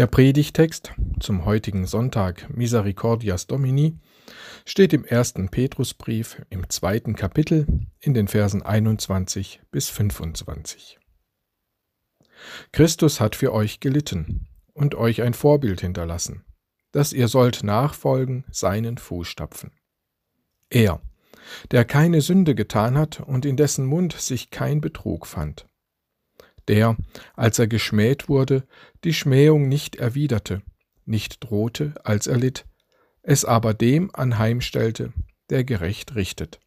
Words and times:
Der 0.00 0.06
Predigtext 0.06 0.94
zum 1.20 1.44
heutigen 1.44 1.84
Sonntag 1.84 2.48
Misericordias 2.48 3.46
Domini 3.46 3.98
steht 4.64 4.94
im 4.94 5.04
ersten 5.04 5.50
Petrusbrief 5.50 6.40
im 6.48 6.70
zweiten 6.70 7.14
Kapitel 7.16 7.66
in 8.00 8.14
den 8.14 8.26
Versen 8.26 8.62
21 8.62 9.60
bis 9.70 9.90
25. 9.90 10.98
Christus 12.72 13.20
hat 13.20 13.36
für 13.36 13.52
euch 13.52 13.80
gelitten 13.80 14.48
und 14.72 14.94
euch 14.94 15.20
ein 15.20 15.34
Vorbild 15.34 15.82
hinterlassen, 15.82 16.46
dass 16.92 17.12
ihr 17.12 17.28
sollt 17.28 17.62
nachfolgen 17.62 18.46
seinen 18.50 18.96
Fußstapfen. 18.96 19.70
Er, 20.70 21.02
der 21.72 21.84
keine 21.84 22.22
Sünde 22.22 22.54
getan 22.54 22.96
hat 22.96 23.20
und 23.20 23.44
in 23.44 23.58
dessen 23.58 23.84
Mund 23.84 24.14
sich 24.14 24.48
kein 24.48 24.80
Betrug 24.80 25.26
fand, 25.26 25.68
der, 26.68 26.96
als 27.34 27.58
er 27.58 27.66
geschmäht 27.66 28.28
wurde, 28.28 28.66
die 29.04 29.14
Schmähung 29.14 29.68
nicht 29.68 29.96
erwiderte, 29.96 30.62
nicht 31.04 31.44
drohte, 31.44 31.94
als 32.04 32.26
er 32.26 32.36
litt, 32.36 32.66
es 33.22 33.44
aber 33.44 33.74
dem 33.74 34.10
anheimstellte, 34.14 35.12
der 35.50 35.64
gerecht 35.64 36.14
richtet. 36.14 36.60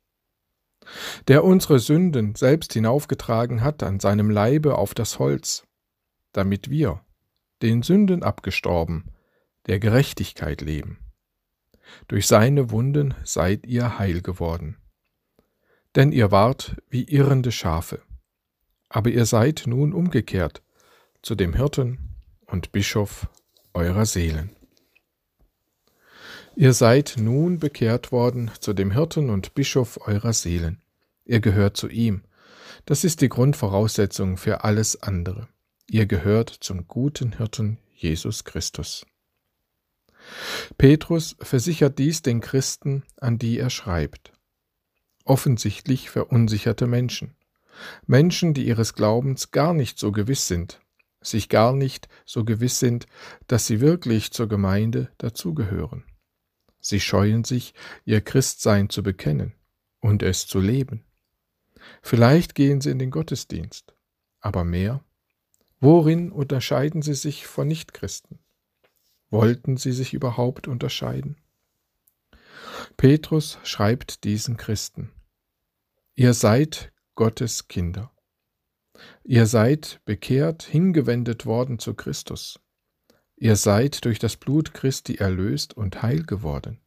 Der 1.28 1.44
unsere 1.44 1.80
Sünden 1.80 2.36
selbst 2.36 2.74
hinaufgetragen 2.74 3.62
hat 3.62 3.84
an 3.84 4.00
seinem 4.00 4.30
Leibe 4.30 4.78
auf 4.78 4.94
das 4.94 5.20
Holz, 5.20 5.66
damit 6.34 6.70
wir, 6.70 7.02
den 7.62 7.82
Sünden 7.84 8.24
abgestorben, 8.24 9.12
der 9.68 9.80
Gerechtigkeit 9.80 10.62
leben. 10.62 11.00
Durch 12.08 12.28
seine 12.28 12.72
Wunden 12.72 13.14
seid 13.24 13.66
ihr 13.66 13.98
heil 13.98 14.22
geworden. 14.22 14.78
Denn 15.96 16.12
ihr 16.12 16.32
wart 16.32 16.76
wie 16.90 17.04
irrende 17.04 17.52
Schafe 17.52 18.02
aber 18.94 19.10
ihr 19.10 19.26
seid 19.26 19.64
nun 19.66 19.92
umgekehrt 19.92 20.62
zu 21.24 21.34
dem 21.34 21.56
Hirten 21.56 21.98
und 22.46 22.72
Bischof 22.72 23.28
eurer 23.74 24.06
Seelen. 24.06 24.56
Ihr 26.56 26.74
seid 26.74 27.16
nun 27.18 27.58
bekehrt 27.58 28.12
worden 28.12 28.52
zu 28.60 28.74
dem 28.74 28.92
Hirten 28.92 29.32
und 29.32 29.56
Bischof 29.56 30.00
eurer 30.06 30.32
Seelen. 30.32 30.84
Ihr 31.26 31.40
gehört 31.40 31.76
zu 31.76 31.90
ihm. 31.90 32.22
Das 32.86 33.04
ist 33.04 33.22
die 33.22 33.30
Grundvoraussetzung 33.30 34.38
für 34.38 34.64
alles 34.64 35.02
andere. 35.02 35.48
Ihr 35.90 36.06
gehört 36.06 36.50
zum 36.50 36.88
guten 36.88 37.38
Hirten 37.38 37.80
Jesus 37.96 38.44
Christus. 38.44 39.08
Petrus 40.78 41.36
versichert 41.40 41.98
dies 41.98 42.22
den 42.22 42.42
Christen, 42.42 43.04
an 43.18 43.40
die 43.40 43.58
er 43.58 43.72
schreibt. 43.72 44.34
Offensichtlich 45.26 46.12
verunsicherte 46.12 46.86
Menschen. 46.86 47.36
Menschen, 48.06 48.54
die 48.54 48.68
ihres 48.68 48.94
Glaubens 48.94 49.52
gar 49.52 49.74
nicht 49.74 50.00
so 50.00 50.12
gewiss 50.12 50.48
sind, 50.48 50.82
sich 51.22 51.50
gar 51.50 51.74
nicht 51.74 52.08
so 52.26 52.44
gewiss 52.44 52.80
sind, 52.80 53.06
dass 53.48 53.66
sie 53.68 53.82
wirklich 53.82 54.32
zur 54.32 54.48
Gemeinde 54.48 55.12
dazugehören. 55.18 56.04
Sie 56.80 57.00
scheuen 57.00 57.44
sich, 57.44 57.74
ihr 58.06 58.22
Christsein 58.22 58.90
zu 58.90 59.04
bekennen 59.04 59.54
und 60.00 60.22
es 60.22 60.48
zu 60.48 60.60
leben. 60.60 61.06
Vielleicht 62.02 62.56
gehen 62.56 62.82
sie 62.82 62.92
in 62.92 63.00
den 63.00 63.12
Gottesdienst, 63.12 63.96
aber 64.40 64.64
mehr? 64.64 65.04
Worin 65.80 66.32
unterscheiden 66.32 67.02
sie 67.02 67.14
sich 67.14 67.48
von 67.48 67.68
Nichtchristen? 67.68 68.40
Wollten 69.30 69.78
sie 69.78 69.92
sich 69.92 70.14
überhaupt 70.14 70.68
unterscheiden? 70.68 71.38
Petrus 72.98 73.60
schreibt 73.64 74.24
diesen 74.24 74.58
Christen, 74.58 75.12
Ihr 76.16 76.34
seid 76.34 76.93
Gottes 77.16 77.68
Kinder. 77.68 78.12
Ihr 79.24 79.46
seid 79.46 80.02
bekehrt, 80.06 80.64
hingewendet 80.64 81.46
worden 81.46 81.78
zu 81.78 81.94
Christus. 81.94 82.60
Ihr 83.36 83.56
seid 83.56 84.06
durch 84.06 84.18
das 84.18 84.36
Blut 84.36 84.74
Christi 84.74 85.16
erlöst 85.16 85.76
und 85.76 86.02
heil 86.02 86.24
geworden. 86.24 86.80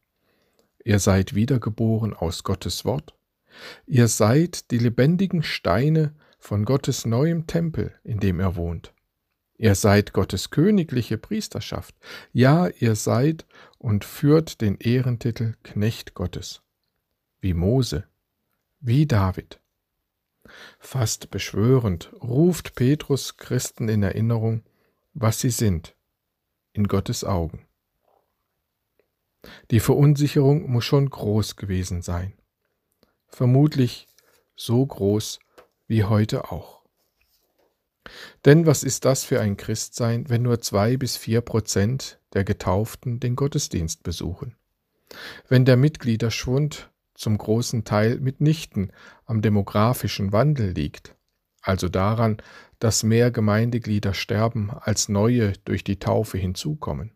Ihr 0.83 0.99
seid 0.99 1.33
wiedergeboren 1.33 2.13
aus 2.13 2.43
Gottes 2.43 2.83
Wort. 2.83 3.15
Ihr 3.85 4.09
seid 4.09 4.71
die 4.71 4.77
lebendigen 4.77 5.43
Steine 5.43 6.13
von 6.39 6.65
Gottes 6.65 7.05
neuem 7.05 7.47
Tempel, 7.47 7.93
in 8.03 8.19
dem 8.19 8.39
er 8.39 8.55
wohnt. 8.55 8.93
Ihr 9.57 9.75
seid 9.75 10.13
Gottes 10.13 10.49
königliche 10.49 11.17
Priesterschaft. 11.17 11.95
Ja, 12.31 12.67
ihr 12.67 12.95
seid 12.95 13.45
und 13.77 14.03
führt 14.03 14.61
den 14.61 14.77
Ehrentitel 14.77 15.55
Knecht 15.63 16.13
Gottes. 16.13 16.61
Wie 17.39 17.53
Mose, 17.53 18.03
wie 18.79 19.05
David. 19.05 19.59
Fast 20.79 21.29
beschwörend 21.29 22.11
ruft 22.21 22.75
Petrus 22.75 23.37
Christen 23.37 23.89
in 23.89 24.03
Erinnerung, 24.03 24.63
was 25.13 25.39
sie 25.39 25.49
sind, 25.49 25.95
in 26.73 26.87
Gottes 26.87 27.23
Augen. 27.23 27.65
Die 29.71 29.79
Verunsicherung 29.79 30.69
muss 30.69 30.85
schon 30.85 31.09
groß 31.09 31.55
gewesen 31.55 32.01
sein. 32.01 32.33
Vermutlich 33.27 34.07
so 34.55 34.85
groß 34.85 35.39
wie 35.87 36.03
heute 36.03 36.51
auch. 36.51 36.81
Denn 38.45 38.65
was 38.65 38.83
ist 38.83 39.05
das 39.05 39.23
für 39.23 39.41
ein 39.41 39.57
Christsein, 39.57 40.29
wenn 40.29 40.41
nur 40.41 40.61
zwei 40.61 40.97
bis 40.97 41.17
vier 41.17 41.41
Prozent 41.41 42.19
der 42.33 42.43
Getauften 42.43 43.19
den 43.19 43.35
Gottesdienst 43.35 44.03
besuchen? 44.03 44.55
Wenn 45.47 45.65
der 45.65 45.77
Mitgliederschwund 45.77 46.89
zum 47.17 47.37
großen 47.37 47.83
Teil 47.83 48.19
mitnichten 48.19 48.91
am 49.25 49.41
demografischen 49.41 50.31
Wandel 50.31 50.71
liegt, 50.71 51.15
also 51.61 51.89
daran, 51.89 52.37
dass 52.79 53.03
mehr 53.03 53.31
Gemeindeglieder 53.31 54.13
sterben, 54.13 54.71
als 54.71 55.09
neue 55.09 55.53
durch 55.65 55.83
die 55.83 55.99
Taufe 55.99 56.37
hinzukommen. 56.37 57.11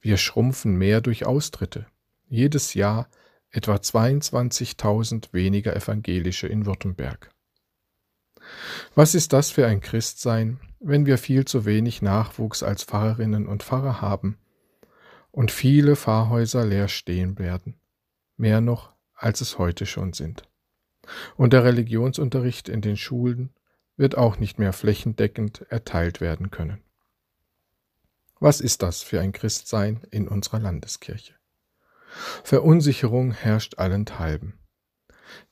Wir 0.00 0.16
schrumpfen 0.16 0.76
mehr 0.76 1.00
durch 1.00 1.26
Austritte. 1.26 1.86
Jedes 2.28 2.74
Jahr 2.74 3.08
etwa 3.50 3.74
22.000 3.74 5.32
weniger 5.32 5.76
Evangelische 5.76 6.46
in 6.46 6.66
Württemberg. 6.66 7.30
Was 8.94 9.14
ist 9.14 9.32
das 9.32 9.50
für 9.50 9.66
ein 9.66 9.80
Christsein, 9.80 10.58
wenn 10.80 11.06
wir 11.06 11.18
viel 11.18 11.44
zu 11.44 11.64
wenig 11.64 12.02
Nachwuchs 12.02 12.62
als 12.62 12.82
Pfarrerinnen 12.82 13.46
und 13.46 13.62
Pfarrer 13.62 14.00
haben 14.00 14.38
und 15.30 15.50
viele 15.50 15.96
Pfarrhäuser 15.96 16.64
leer 16.64 16.88
stehen 16.88 17.38
werden? 17.38 17.78
Mehr 18.36 18.60
noch, 18.60 18.91
als 19.22 19.40
es 19.40 19.58
heute 19.58 19.86
schon 19.86 20.12
sind. 20.12 20.42
Und 21.36 21.52
der 21.52 21.64
Religionsunterricht 21.64 22.68
in 22.68 22.80
den 22.80 22.96
Schulen 22.96 23.50
wird 23.96 24.16
auch 24.16 24.38
nicht 24.38 24.58
mehr 24.58 24.72
flächendeckend 24.72 25.62
erteilt 25.68 26.20
werden 26.20 26.50
können. 26.50 26.82
Was 28.40 28.60
ist 28.60 28.82
das 28.82 29.02
für 29.02 29.20
ein 29.20 29.32
Christsein 29.32 30.02
in 30.10 30.26
unserer 30.26 30.58
Landeskirche? 30.58 31.34
Verunsicherung 32.42 33.32
herrscht 33.32 33.78
allenthalben. 33.78 34.58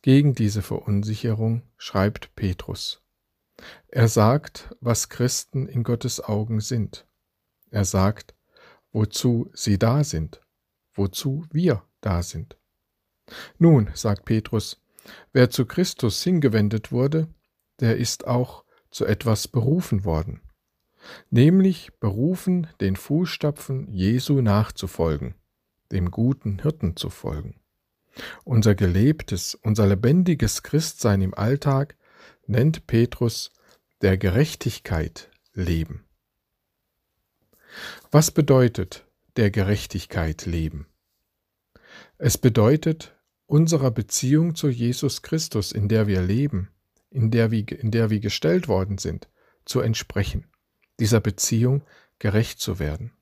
Gegen 0.03 0.35
diese 0.35 0.63
Verunsicherung 0.63 1.63
schreibt 1.77 2.35
Petrus. 2.35 3.03
Er 3.89 4.09
sagt, 4.09 4.75
was 4.81 5.09
Christen 5.09 5.67
in 5.69 5.85
Gottes 5.85 6.21
Augen 6.21 6.61
sind. 6.61 7.07
Er 7.71 7.85
sagt, 7.85 8.35
wozu 8.93 9.51
sie 9.55 9.79
da 9.79 10.03
sind, 10.03 10.41
wozu 10.95 11.47
wir 11.51 11.85
da 12.01 12.23
sind. 12.23 12.60
Nun, 13.59 13.91
sagt 13.95 14.25
Petrus, 14.25 14.81
wer 15.33 15.51
zu 15.51 15.67
Christus 15.67 16.23
hingewendet 16.23 16.93
wurde, 16.93 17.29
der 17.81 17.97
ist 17.97 18.27
auch 18.27 18.65
zu 18.91 19.07
etwas 19.07 19.49
berufen 19.49 20.05
worden, 20.05 20.41
nämlich 21.31 21.93
berufen, 22.01 22.67
den 22.81 22.97
Fußstapfen 22.97 23.91
Jesu 23.93 24.41
nachzufolgen, 24.41 25.35
dem 25.93 26.11
guten 26.11 26.61
Hirten 26.61 26.97
zu 26.97 27.11
folgen. 27.11 27.61
Unser 28.45 28.75
gelebtes, 28.75 29.55
unser 29.55 29.87
lebendiges 29.87 30.63
Christsein 30.63 31.23
im 31.23 31.35
Alltag 31.35 31.97
nennt 32.47 32.87
Petrus 32.87 33.53
der 34.03 34.19
Gerechtigkeit 34.19 35.31
leben. 35.53 36.05
Was 38.11 38.31
bedeutet 38.31 39.07
der 39.37 39.51
Gerechtigkeit 39.51 40.45
leben? 40.47 40.87
Es 42.19 42.37
bedeutet 42.37 43.17
unserer 43.51 43.91
Beziehung 43.91 44.55
zu 44.55 44.69
Jesus 44.69 45.23
Christus, 45.23 45.73
in 45.73 45.89
der 45.89 46.07
wir 46.07 46.23
leben, 46.23 46.71
in 47.11 47.33
der 47.33 47.51
wir, 47.51 47.67
in 47.69 47.91
der 47.91 48.09
wir 48.09 48.21
gestellt 48.21 48.69
worden 48.69 48.99
sind, 48.99 49.29
zu 49.65 49.81
entsprechen, 49.81 50.47
dieser 51.01 51.21
Beziehung 51.21 51.85
gerecht 52.21 52.61
zu 52.61 52.79
werden. 52.79 53.13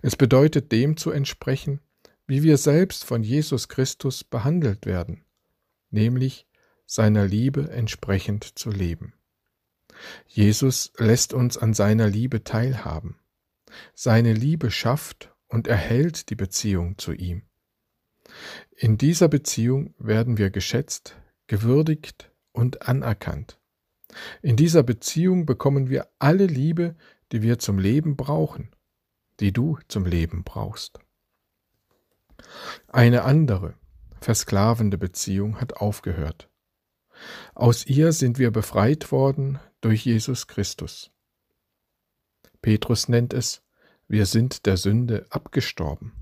Es 0.00 0.14
bedeutet 0.14 0.70
dem 0.70 0.96
zu 0.96 1.10
entsprechen, 1.10 1.80
wie 2.28 2.44
wir 2.44 2.56
selbst 2.56 3.04
von 3.04 3.24
Jesus 3.24 3.68
Christus 3.68 4.22
behandelt 4.22 4.86
werden, 4.86 5.24
nämlich 5.90 6.46
seiner 6.86 7.26
Liebe 7.26 7.68
entsprechend 7.70 8.44
zu 8.44 8.70
leben. 8.70 9.12
Jesus 10.28 10.92
lässt 10.98 11.34
uns 11.34 11.58
an 11.58 11.74
seiner 11.74 12.06
Liebe 12.06 12.44
teilhaben. 12.44 13.18
Seine 13.92 14.34
Liebe 14.34 14.70
schafft 14.70 15.34
und 15.48 15.66
erhält 15.66 16.30
die 16.30 16.36
Beziehung 16.36 16.96
zu 16.96 17.12
ihm. 17.12 17.42
In 18.76 18.98
dieser 18.98 19.28
Beziehung 19.28 19.94
werden 19.98 20.38
wir 20.38 20.50
geschätzt, 20.50 21.16
gewürdigt 21.46 22.30
und 22.52 22.88
anerkannt. 22.88 23.58
In 24.42 24.56
dieser 24.56 24.82
Beziehung 24.82 25.46
bekommen 25.46 25.88
wir 25.88 26.08
alle 26.18 26.46
Liebe, 26.46 26.96
die 27.32 27.42
wir 27.42 27.58
zum 27.58 27.78
Leben 27.78 28.16
brauchen, 28.16 28.70
die 29.40 29.52
du 29.52 29.78
zum 29.88 30.06
Leben 30.06 30.44
brauchst. 30.44 30.98
Eine 32.88 33.24
andere, 33.24 33.74
versklavende 34.20 34.98
Beziehung 34.98 35.60
hat 35.60 35.74
aufgehört. 35.74 36.48
Aus 37.54 37.86
ihr 37.86 38.12
sind 38.12 38.38
wir 38.38 38.50
befreit 38.50 39.10
worden 39.10 39.58
durch 39.80 40.04
Jesus 40.04 40.46
Christus. 40.46 41.10
Petrus 42.60 43.08
nennt 43.08 43.32
es, 43.32 43.62
wir 44.08 44.26
sind 44.26 44.66
der 44.66 44.76
Sünde 44.76 45.26
abgestorben. 45.30 46.12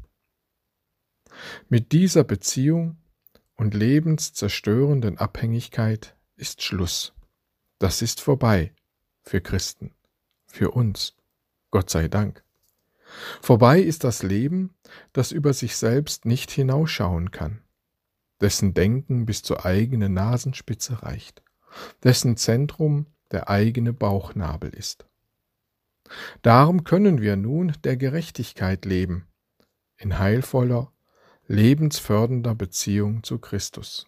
Mit 1.69 1.93
dieser 1.93 2.25
Beziehung 2.25 2.97
und 3.57 3.75
lebenszerstörenden 3.75 5.19
Abhängigkeit 5.19 6.17
ist 6.37 6.63
Schluss. 6.63 7.13
Das 7.79 8.03
ist 8.03 8.21
vorbei 8.21 8.73
für 9.23 9.41
Christen, 9.41 9.93
für 10.47 10.71
uns, 10.71 11.17
Gott 11.71 11.91
sei 11.91 12.09
Dank. 12.09 12.43
Vorbei 13.41 13.81
ist 13.81 14.05
das 14.05 14.23
Leben, 14.23 14.75
das 15.13 15.33
über 15.33 15.53
sich 15.53 15.77
selbst 15.77 16.25
nicht 16.25 16.51
hinausschauen 16.51 17.31
kann, 17.31 17.61
dessen 18.41 18.75
Denken 18.75 19.27
bis 19.27 19.43
zur 19.43 19.65
eigenen 19.65 20.15
Nasenspitze 20.15 21.03
reicht, 21.03 21.43
dessen 22.03 22.37
Zentrum 22.37 23.07
der 23.31 23.49
eigene 23.49 23.93
Bauchnabel 23.93 24.71
ist. 24.71 25.07
Darum 26.43 26.85
können 26.85 27.21
wir 27.21 27.37
nun 27.37 27.73
der 27.85 27.97
Gerechtigkeit 27.97 28.85
leben, 28.85 29.27
in 29.97 30.19
heilvoller, 30.19 30.93
lebensfördernder 31.47 32.55
Beziehung 32.55 33.23
zu 33.23 33.39
Christus. 33.39 34.07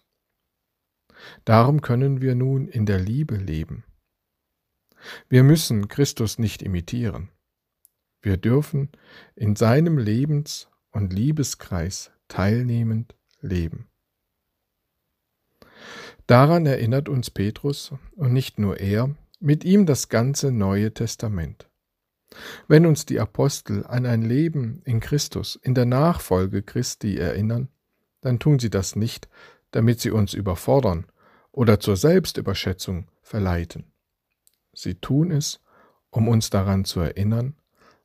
Darum 1.45 1.81
können 1.81 2.21
wir 2.21 2.35
nun 2.35 2.67
in 2.67 2.85
der 2.85 2.99
Liebe 2.99 3.35
leben. 3.35 3.83
Wir 5.29 5.43
müssen 5.43 5.87
Christus 5.87 6.39
nicht 6.39 6.61
imitieren. 6.61 7.29
Wir 8.21 8.37
dürfen 8.37 8.89
in 9.35 9.55
seinem 9.55 9.97
Lebens- 9.97 10.67
und 10.91 11.13
Liebeskreis 11.13 12.11
teilnehmend 12.27 13.15
leben. 13.41 13.87
Daran 16.25 16.65
erinnert 16.65 17.07
uns 17.07 17.29
Petrus 17.29 17.93
und 18.15 18.33
nicht 18.33 18.59
nur 18.59 18.79
er, 18.79 19.15
mit 19.39 19.63
ihm 19.63 19.85
das 19.85 20.09
ganze 20.09 20.51
Neue 20.51 20.93
Testament. 20.93 21.69
Wenn 22.67 22.85
uns 22.85 23.05
die 23.05 23.19
Apostel 23.19 23.85
an 23.85 24.05
ein 24.05 24.21
Leben 24.21 24.81
in 24.83 24.99
Christus, 24.99 25.55
in 25.55 25.73
der 25.73 25.85
Nachfolge 25.85 26.61
Christi 26.61 27.17
erinnern, 27.17 27.69
dann 28.21 28.39
tun 28.39 28.59
sie 28.59 28.69
das 28.69 28.95
nicht, 28.95 29.29
damit 29.71 29.99
sie 29.99 30.11
uns 30.11 30.33
überfordern 30.33 31.05
oder 31.51 31.79
zur 31.79 31.95
Selbstüberschätzung 31.95 33.07
verleiten. 33.21 33.91
Sie 34.73 34.95
tun 34.95 35.31
es, 35.31 35.61
um 36.09 36.27
uns 36.27 36.49
daran 36.49 36.85
zu 36.85 36.99
erinnern, 36.99 37.55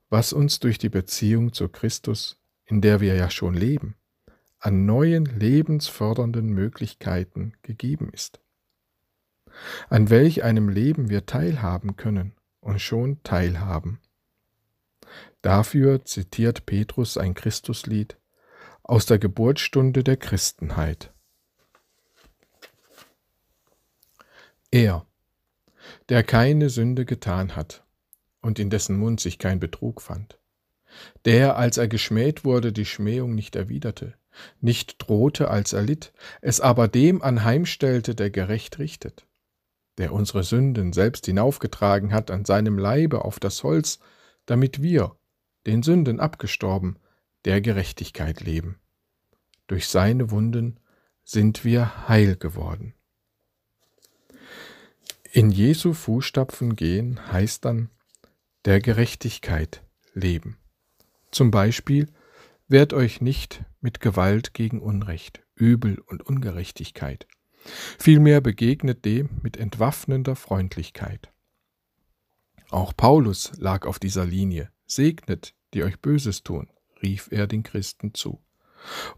was 0.08 0.32
uns 0.32 0.60
durch 0.60 0.78
die 0.78 0.88
Beziehung 0.88 1.52
zu 1.52 1.68
Christus, 1.68 2.38
in 2.64 2.80
der 2.80 3.00
wir 3.00 3.14
ja 3.14 3.30
schon 3.30 3.54
leben, 3.54 3.96
an 4.58 4.86
neuen 4.86 5.24
lebensfördernden 5.24 6.46
Möglichkeiten 6.46 7.54
gegeben 7.62 8.10
ist. 8.12 8.40
An 9.88 10.08
welch 10.08 10.44
einem 10.44 10.68
Leben 10.68 11.08
wir 11.08 11.26
teilhaben 11.26 11.96
können 11.96 12.34
und 12.60 12.80
schon 12.80 13.22
teilhaben. 13.22 14.00
Dafür 15.42 16.04
zitiert 16.04 16.66
Petrus 16.66 17.16
ein 17.16 17.34
Christuslied 17.34 18.16
aus 18.82 19.06
der 19.06 19.18
Geburtsstunde 19.18 20.04
der 20.04 20.16
Christenheit. 20.16 21.12
Er, 24.70 25.06
der 26.08 26.22
keine 26.22 26.70
Sünde 26.70 27.04
getan 27.04 27.56
hat 27.56 27.84
und 28.40 28.58
in 28.58 28.70
dessen 28.70 28.96
Mund 28.98 29.20
sich 29.20 29.38
kein 29.38 29.60
Betrug 29.60 30.00
fand, 30.00 30.38
der, 31.24 31.56
als 31.56 31.76
er 31.76 31.88
geschmäht 31.88 32.44
wurde, 32.44 32.72
die 32.72 32.84
Schmähung 32.84 33.34
nicht 33.34 33.56
erwiderte, 33.56 34.14
nicht 34.60 34.96
drohte, 34.98 35.48
als 35.48 35.72
er 35.72 35.82
litt, 35.82 36.12
es 36.40 36.60
aber 36.60 36.88
dem 36.88 37.22
anheimstellte, 37.22 38.14
der 38.14 38.30
gerecht 38.30 38.78
richtet, 38.78 39.26
der 39.98 40.12
unsere 40.12 40.42
Sünden 40.42 40.92
selbst 40.92 41.26
hinaufgetragen 41.26 42.12
hat 42.12 42.30
an 42.30 42.44
seinem 42.44 42.78
Leibe 42.78 43.24
auf 43.24 43.38
das 43.38 43.62
Holz, 43.62 43.98
damit 44.46 44.82
wir, 44.82 45.16
den 45.66 45.82
Sünden 45.82 46.20
abgestorben, 46.20 46.98
der 47.44 47.60
Gerechtigkeit 47.60 48.40
leben. 48.40 48.78
Durch 49.66 49.88
seine 49.88 50.30
Wunden 50.30 50.80
sind 51.24 51.64
wir 51.64 52.08
heil 52.08 52.36
geworden. 52.36 52.94
In 55.32 55.50
Jesu 55.50 55.94
Fußstapfen 55.94 56.76
gehen 56.76 57.32
heißt 57.32 57.64
dann 57.64 57.88
der 58.64 58.80
Gerechtigkeit 58.80 59.82
leben. 60.14 60.58
Zum 61.30 61.50
Beispiel 61.50 62.08
wehrt 62.68 62.92
euch 62.92 63.20
nicht 63.20 63.64
mit 63.80 64.00
Gewalt 64.00 64.52
gegen 64.52 64.80
Unrecht, 64.80 65.42
Übel 65.54 65.98
und 66.00 66.22
Ungerechtigkeit. 66.22 67.26
Vielmehr 67.98 68.40
begegnet 68.40 69.04
dem 69.04 69.30
mit 69.42 69.56
entwaffnender 69.56 70.36
Freundlichkeit. 70.36 71.31
Auch 72.72 72.96
Paulus 72.96 73.52
lag 73.58 73.84
auf 73.84 73.98
dieser 73.98 74.24
Linie. 74.24 74.70
Segnet, 74.86 75.54
die 75.74 75.84
euch 75.84 76.00
Böses 76.00 76.42
tun, 76.42 76.70
rief 77.02 77.28
er 77.30 77.46
den 77.46 77.62
Christen 77.62 78.14
zu. 78.14 78.42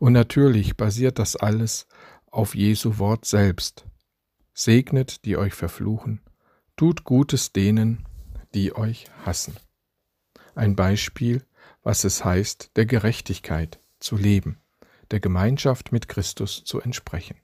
Und 0.00 0.12
natürlich 0.12 0.76
basiert 0.76 1.20
das 1.20 1.36
alles 1.36 1.86
auf 2.32 2.56
Jesu 2.56 2.98
Wort 2.98 3.24
selbst. 3.24 3.86
Segnet, 4.54 5.24
die 5.24 5.36
euch 5.36 5.54
verfluchen, 5.54 6.20
tut 6.76 7.04
Gutes 7.04 7.52
denen, 7.52 8.08
die 8.54 8.74
euch 8.74 9.06
hassen. 9.24 9.54
Ein 10.56 10.74
Beispiel, 10.74 11.44
was 11.84 12.02
es 12.02 12.24
heißt, 12.24 12.72
der 12.74 12.86
Gerechtigkeit 12.86 13.78
zu 14.00 14.16
leben, 14.16 14.58
der 15.12 15.20
Gemeinschaft 15.20 15.92
mit 15.92 16.08
Christus 16.08 16.64
zu 16.64 16.80
entsprechen. 16.80 17.36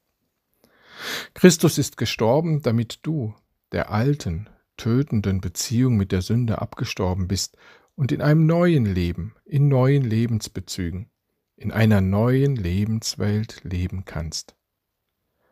Christus 1.34 1.78
ist 1.78 1.96
gestorben, 1.96 2.62
damit 2.62 2.98
du, 3.02 3.32
der 3.70 3.92
alten, 3.92 4.50
tötenden 4.80 5.42
Beziehung 5.42 5.98
mit 5.98 6.10
der 6.10 6.22
Sünde 6.22 6.62
abgestorben 6.62 7.28
bist 7.28 7.58
und 7.96 8.12
in 8.12 8.22
einem 8.22 8.46
neuen 8.46 8.86
Leben, 8.86 9.34
in 9.44 9.68
neuen 9.68 10.02
Lebensbezügen, 10.02 11.10
in 11.54 11.70
einer 11.70 12.00
neuen 12.00 12.56
Lebenswelt 12.56 13.62
leben 13.62 14.06
kannst. 14.06 14.56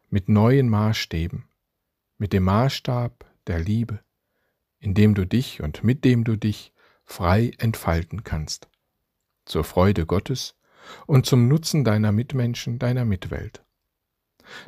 Mit 0.09 0.31
neuen 0.31 0.71
Maßstäben, 0.71 1.45
mit 2.17 2.33
dem 2.33 2.45
Maßstab 2.45 3.27
der 3.47 3.61
Liebe, 3.61 4.01
in 4.79 4.95
dem 4.95 5.15
du 5.15 5.27
dich 5.27 5.61
und 5.61 5.85
mit 5.85 6.07
dem 6.07 6.25
du 6.25 6.37
dich 6.37 6.73
frei 7.05 7.53
entfalten 7.59 8.25
kannst, 8.25 8.71
zur 9.45 9.63
Freude 9.63 10.07
Gottes 10.07 10.57
und 11.07 11.27
zum 11.27 11.49
Nutzen 11.49 11.85
deiner 11.85 12.13
Mitmenschen, 12.13 12.79
deiner 12.79 13.05
Mitwelt. 13.05 13.63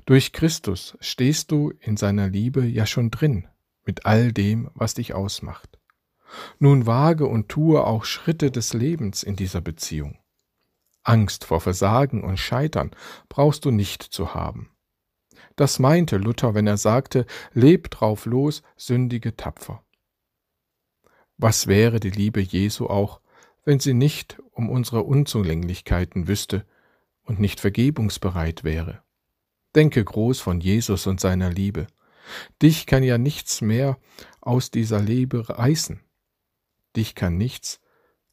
Durch 0.04 0.34
Christus 0.34 0.98
stehst 1.00 1.50
du 1.50 1.72
in 1.80 1.96
seiner 1.96 2.28
Liebe 2.28 2.66
ja 2.66 2.84
schon 2.84 3.10
drin, 3.10 3.48
mit 3.84 4.06
all 4.06 4.32
dem, 4.32 4.70
was 4.74 4.94
dich 4.94 5.14
ausmacht. 5.14 5.78
Nun 6.58 6.86
wage 6.86 7.26
und 7.26 7.48
tue 7.48 7.84
auch 7.84 8.04
Schritte 8.04 8.50
des 8.50 8.72
Lebens 8.72 9.22
in 9.22 9.36
dieser 9.36 9.60
Beziehung. 9.60 10.18
Angst 11.02 11.44
vor 11.44 11.60
Versagen 11.60 12.22
und 12.22 12.38
Scheitern 12.38 12.90
brauchst 13.28 13.64
du 13.64 13.70
nicht 13.70 14.02
zu 14.02 14.34
haben. 14.34 14.70
Das 15.56 15.78
meinte 15.78 16.16
Luther, 16.16 16.54
wenn 16.54 16.66
er 16.66 16.76
sagte, 16.76 17.26
leb 17.52 17.90
drauf 17.90 18.26
los, 18.26 18.62
sündige 18.76 19.36
tapfer. 19.36 19.82
Was 21.36 21.66
wäre 21.66 22.00
die 22.00 22.10
Liebe 22.10 22.40
Jesu 22.40 22.86
auch, 22.86 23.20
wenn 23.64 23.80
sie 23.80 23.94
nicht 23.94 24.38
um 24.52 24.68
unsere 24.68 25.02
Unzulänglichkeiten 25.02 26.28
wüsste 26.28 26.66
und 27.22 27.40
nicht 27.40 27.60
vergebungsbereit 27.60 28.62
wäre? 28.62 29.02
Denke 29.74 30.04
groß 30.04 30.40
von 30.40 30.60
Jesus 30.60 31.06
und 31.06 31.20
seiner 31.20 31.50
Liebe. 31.50 31.86
Dich 32.62 32.86
kann 32.86 33.02
ja 33.02 33.18
nichts 33.18 33.60
mehr 33.60 33.98
aus 34.40 34.70
dieser 34.70 35.00
Liebe 35.00 35.48
reißen. 35.48 36.00
Dich 36.96 37.14
kann 37.14 37.36
nichts 37.36 37.80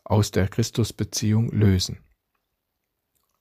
aus 0.04 0.32
der 0.32 0.48
Christusbeziehung 0.48 1.50
lösen. 1.52 2.04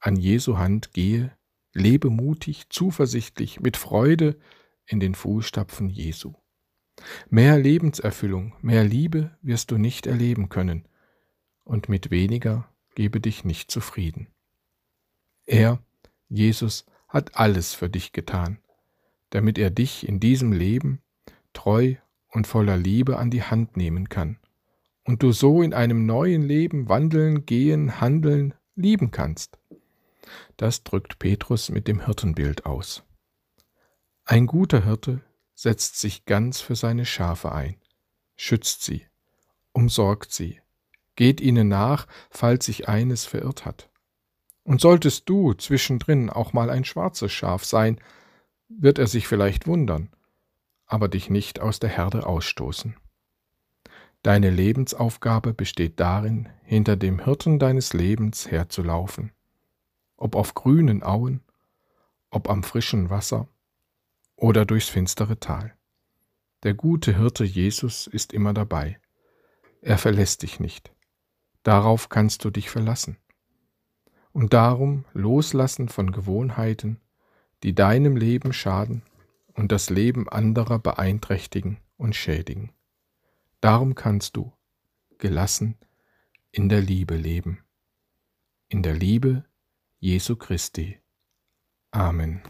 An 0.00 0.16
Jesu 0.16 0.58
Hand 0.58 0.92
gehe, 0.92 1.36
lebe 1.72 2.10
mutig, 2.10 2.66
zuversichtlich, 2.70 3.60
mit 3.60 3.76
Freude 3.76 4.38
in 4.86 5.00
den 5.00 5.14
Fußstapfen 5.14 5.88
Jesu. 5.88 6.34
Mehr 7.28 7.58
Lebenserfüllung, 7.58 8.54
mehr 8.62 8.84
Liebe 8.84 9.36
wirst 9.42 9.70
du 9.70 9.78
nicht 9.78 10.06
erleben 10.06 10.48
können, 10.48 10.88
und 11.64 11.88
mit 11.88 12.10
weniger 12.10 12.72
gebe 12.94 13.20
dich 13.20 13.44
nicht 13.44 13.70
zufrieden. 13.70 14.28
Er, 15.44 15.82
Jesus, 16.28 16.86
hat 17.08 17.36
alles 17.36 17.74
für 17.74 17.90
dich 17.90 18.12
getan, 18.12 18.58
damit 19.30 19.58
er 19.58 19.70
dich 19.70 20.08
in 20.08 20.20
diesem 20.20 20.52
Leben 20.52 21.00
treu 21.52 21.94
und 22.28 22.46
voller 22.46 22.76
Liebe 22.76 23.18
an 23.18 23.30
die 23.30 23.42
Hand 23.42 23.76
nehmen 23.76 24.08
kann 24.08 24.38
und 25.04 25.22
du 25.22 25.32
so 25.32 25.62
in 25.62 25.74
einem 25.74 26.06
neuen 26.06 26.42
Leben 26.42 26.88
wandeln, 26.88 27.46
gehen, 27.46 28.00
handeln, 28.00 28.54
lieben 28.74 29.10
kannst. 29.10 29.58
Das 30.56 30.82
drückt 30.82 31.18
Petrus 31.18 31.70
mit 31.70 31.88
dem 31.88 32.04
Hirtenbild 32.04 32.66
aus. 32.66 33.04
Ein 34.24 34.46
guter 34.46 34.84
Hirte 34.84 35.20
setzt 35.54 36.00
sich 36.00 36.24
ganz 36.24 36.60
für 36.60 36.74
seine 36.74 37.06
Schafe 37.06 37.52
ein, 37.52 37.76
schützt 38.36 38.82
sie 38.82 39.06
umsorgt 39.76 40.32
sie, 40.32 40.60
geht 41.16 41.40
ihnen 41.40 41.68
nach, 41.68 42.06
falls 42.30 42.64
sich 42.64 42.88
eines 42.88 43.26
verirrt 43.26 43.66
hat. 43.66 43.90
Und 44.64 44.80
solltest 44.80 45.28
du 45.28 45.52
zwischendrin 45.52 46.30
auch 46.30 46.54
mal 46.54 46.70
ein 46.70 46.84
schwarzes 46.84 47.30
Schaf 47.30 47.64
sein, 47.64 48.00
wird 48.68 48.98
er 48.98 49.06
sich 49.06 49.28
vielleicht 49.28 49.66
wundern, 49.66 50.10
aber 50.86 51.08
dich 51.08 51.30
nicht 51.30 51.60
aus 51.60 51.80
der 51.80 51.90
Herde 51.90 52.26
ausstoßen. 52.26 52.96
Deine 54.22 54.50
Lebensaufgabe 54.50 55.54
besteht 55.54 56.00
darin, 56.00 56.48
hinter 56.64 56.96
dem 56.96 57.22
Hirten 57.22 57.58
deines 57.58 57.92
Lebens 57.92 58.50
herzulaufen, 58.50 59.32
ob 60.16 60.34
auf 60.34 60.54
grünen 60.54 61.02
Auen, 61.02 61.42
ob 62.30 62.50
am 62.50 62.62
frischen 62.62 63.08
Wasser 63.08 63.48
oder 64.34 64.64
durchs 64.64 64.88
finstere 64.88 65.38
Tal. 65.38 65.76
Der 66.62 66.74
gute 66.74 67.16
Hirte 67.16 67.44
Jesus 67.44 68.06
ist 68.06 68.32
immer 68.32 68.52
dabei. 68.52 68.98
Er 69.80 69.98
verlässt 69.98 70.42
dich 70.42 70.58
nicht. 70.58 70.92
Darauf 71.62 72.08
kannst 72.08 72.44
du 72.44 72.50
dich 72.50 72.70
verlassen. 72.70 73.18
Und 74.32 74.52
darum 74.52 75.04
loslassen 75.12 75.88
von 75.88 76.10
Gewohnheiten, 76.10 77.00
die 77.62 77.74
deinem 77.74 78.16
Leben 78.16 78.52
schaden 78.52 79.02
und 79.54 79.72
das 79.72 79.90
Leben 79.90 80.28
anderer 80.28 80.78
beeinträchtigen 80.78 81.78
und 81.96 82.14
schädigen. 82.14 82.72
Darum 83.60 83.94
kannst 83.94 84.36
du 84.36 84.52
gelassen 85.18 85.76
in 86.50 86.68
der 86.68 86.80
Liebe 86.80 87.16
leben. 87.16 87.64
In 88.68 88.82
der 88.82 88.94
Liebe 88.94 89.44
Jesu 89.98 90.36
Christi. 90.36 91.00
Amen. 91.90 92.42